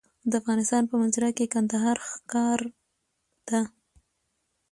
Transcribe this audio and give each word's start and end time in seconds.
د 0.29 0.31
افغانستان 0.41 0.83
په 0.89 0.95
منظره 1.01 1.29
کې 1.37 1.45
کندهار 1.53 1.97
ښکاره 2.09 2.67
ده. 3.49 3.61